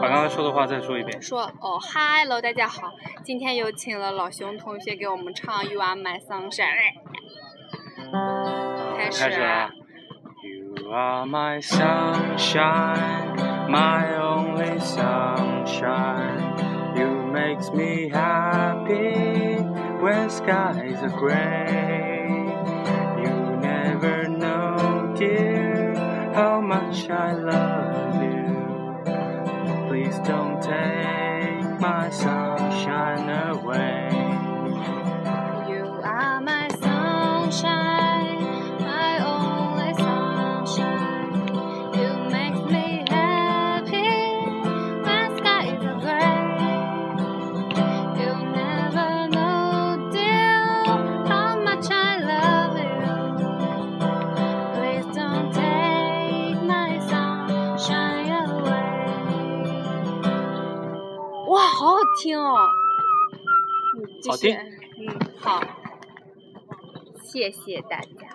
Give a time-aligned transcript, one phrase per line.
[0.00, 1.20] 把刚才说的话再说一遍。
[1.20, 2.92] 说哦，Hello，大家好，
[3.24, 6.94] 今天有请了老熊同学给我们唱《You Are My Sunshine》。
[8.96, 9.70] 开始开始啊。
[10.40, 13.36] You are my sunshine,
[13.68, 16.56] my only sunshine.
[16.96, 19.58] You makes me happy
[20.00, 22.46] when skies are gray.
[23.18, 25.94] You never know, dear,
[26.34, 28.57] how much I love you.
[30.08, 34.07] Please don't take my sunshine away.
[61.48, 62.68] 哇，好好听哦！
[63.96, 64.54] 嗯，好听
[64.98, 65.60] 嗯，好，
[67.22, 68.27] 谢谢大家。